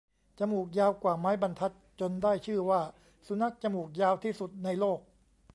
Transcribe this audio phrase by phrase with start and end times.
[0.39, 2.81] จมูกยาวกว่าไม้บรรทัด จนได้ชื่อว่า
[3.27, 4.99] สุนัขจมูกยาวที่สุดในโลก